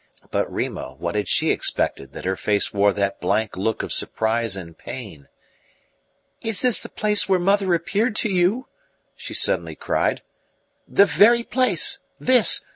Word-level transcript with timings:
But 0.31 0.51
Rima, 0.51 0.95
what 0.97 1.13
had 1.13 1.27
she 1.27 1.51
expected 1.51 2.11
that 2.13 2.25
her 2.25 2.35
face 2.35 2.73
wore 2.73 2.91
that 2.91 3.21
blank 3.21 3.55
look 3.55 3.83
of 3.83 3.93
surprise 3.93 4.57
and 4.57 4.75
pain? 4.75 5.27
"Is 6.41 6.61
this 6.63 6.81
the 6.81 6.89
place 6.89 7.29
where 7.29 7.37
mother 7.37 7.75
appeared 7.75 8.15
to 8.15 8.29
you?" 8.33 8.67
she 9.15 9.35
suddenly 9.35 9.75
cried. 9.75 10.23
"The 10.87 11.05
very 11.05 11.43
place 11.43 11.99
this! 12.19 12.65